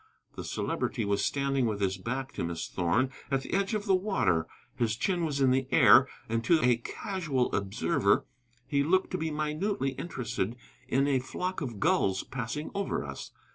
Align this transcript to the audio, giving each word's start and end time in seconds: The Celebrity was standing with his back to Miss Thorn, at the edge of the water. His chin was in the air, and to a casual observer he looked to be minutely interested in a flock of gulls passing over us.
The 0.35 0.43
Celebrity 0.43 1.05
was 1.05 1.23
standing 1.23 1.67
with 1.67 1.79
his 1.79 1.99
back 1.99 2.31
to 2.33 2.43
Miss 2.43 2.67
Thorn, 2.67 3.11
at 3.29 3.43
the 3.43 3.53
edge 3.53 3.75
of 3.75 3.85
the 3.85 3.93
water. 3.93 4.47
His 4.75 4.95
chin 4.95 5.25
was 5.25 5.39
in 5.41 5.51
the 5.51 5.67
air, 5.69 6.07
and 6.27 6.43
to 6.43 6.59
a 6.63 6.77
casual 6.77 7.53
observer 7.53 8.25
he 8.65 8.81
looked 8.81 9.11
to 9.11 9.19
be 9.19 9.29
minutely 9.29 9.89
interested 9.91 10.55
in 10.87 11.07
a 11.07 11.19
flock 11.19 11.61
of 11.61 11.79
gulls 11.79 12.23
passing 12.23 12.71
over 12.73 13.05
us. 13.05 13.29